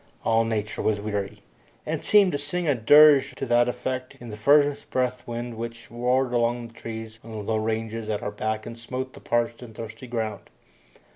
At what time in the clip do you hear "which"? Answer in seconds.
5.57-5.91